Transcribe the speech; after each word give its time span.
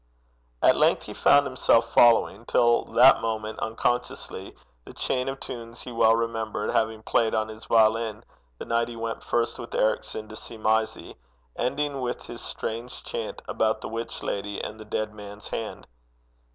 At 0.63 0.77
length 0.77 1.03
he 1.03 1.13
found 1.13 1.45
himself 1.45 1.93
following, 1.93 2.43
till 2.45 2.85
that 2.93 3.21
moment 3.21 3.59
unconsciously, 3.59 4.55
the 4.83 4.95
chain 4.95 5.29
of 5.29 5.39
tunes 5.39 5.81
he 5.81 5.91
well 5.91 6.15
remembered 6.15 6.71
having 6.71 7.03
played 7.03 7.35
on 7.35 7.49
his 7.49 7.65
violin 7.65 8.23
the 8.57 8.65
night 8.65 8.87
he 8.87 8.95
went 8.95 9.23
first 9.23 9.59
with 9.59 9.75
Ericson 9.75 10.27
to 10.29 10.35
see 10.35 10.57
Mysie, 10.57 11.17
ending 11.55 12.01
with 12.01 12.25
his 12.25 12.41
strange 12.41 13.03
chant 13.03 13.43
about 13.47 13.81
the 13.81 13.89
witch 13.89 14.23
lady 14.23 14.59
and 14.59 14.79
the 14.79 14.85
dead 14.85 15.13
man's 15.13 15.49
hand. 15.49 15.85